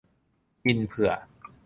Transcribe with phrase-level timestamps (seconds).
[0.63, 1.11] กินเผื่อ